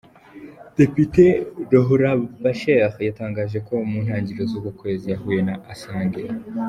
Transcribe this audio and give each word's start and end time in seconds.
Depite 0.77 1.23
Rohrabacher 1.71 2.83
yatangaje 3.07 3.57
ko 3.67 3.73
mu 3.89 3.99
ntangiriro 4.05 4.43
z’uku 4.51 4.71
kwezi 4.79 5.05
yahuye 5.13 5.41
na 5.47 5.55
Assange. 5.73 6.21